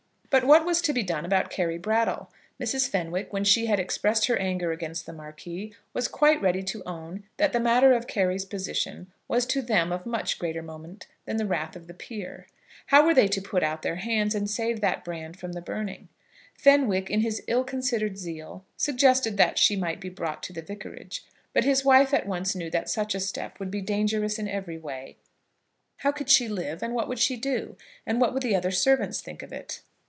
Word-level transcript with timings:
But 0.31 0.45
what 0.45 0.65
was 0.65 0.81
to 0.83 0.93
be 0.93 1.03
done 1.03 1.25
about 1.25 1.49
Carry 1.49 1.77
Brattle? 1.77 2.31
Mrs. 2.57 2.87
Fenwick, 2.87 3.33
when 3.33 3.43
she 3.43 3.65
had 3.65 3.81
expressed 3.81 4.27
her 4.27 4.37
anger 4.37 4.71
against 4.71 5.05
the 5.05 5.11
Marquis, 5.11 5.73
was 5.93 6.07
quite 6.07 6.41
ready 6.41 6.63
to 6.63 6.81
own 6.85 7.25
that 7.35 7.51
the 7.51 7.59
matter 7.59 7.91
of 7.91 8.07
Carry's 8.07 8.45
position 8.45 9.11
was 9.27 9.45
to 9.47 9.61
them 9.61 9.91
of 9.91 10.05
much 10.05 10.39
greater 10.39 10.61
moment 10.61 11.05
than 11.25 11.35
the 11.35 11.45
wrath 11.45 11.75
of 11.75 11.87
the 11.87 11.93
peer. 11.93 12.47
How 12.85 13.05
were 13.05 13.13
they 13.13 13.27
to 13.27 13.41
put 13.41 13.61
out 13.61 13.81
their 13.81 13.97
hands 13.97 14.33
and 14.33 14.49
save 14.49 14.79
that 14.79 15.03
brand 15.03 15.37
from 15.37 15.51
the 15.51 15.59
burning? 15.59 16.07
Fenwick, 16.53 17.09
in 17.09 17.19
his 17.19 17.43
ill 17.47 17.65
considered 17.65 18.17
zeal, 18.17 18.63
suggested 18.77 19.35
that 19.35 19.59
she 19.59 19.75
might 19.75 19.99
be 19.99 20.07
brought 20.07 20.41
to 20.43 20.53
the 20.53 20.61
Vicarage; 20.61 21.25
but 21.51 21.65
his 21.65 21.83
wife 21.83 22.13
at 22.13 22.25
once 22.25 22.55
knew 22.55 22.69
that 22.69 22.89
such 22.89 23.13
a 23.13 23.19
step 23.19 23.59
would 23.59 23.69
be 23.69 23.81
dangerous 23.81 24.39
in 24.39 24.47
every 24.47 24.77
way. 24.77 25.17
How 25.97 26.13
could 26.13 26.29
she 26.29 26.47
live, 26.47 26.81
and 26.81 26.95
what 26.95 27.09
would 27.09 27.19
she 27.19 27.35
do? 27.35 27.75
And 28.05 28.21
what 28.21 28.33
would 28.33 28.43
the 28.43 28.55
other 28.55 28.71
servants 28.71 29.19
think 29.19 29.43
of 29.43 29.51
it? 29.51 29.81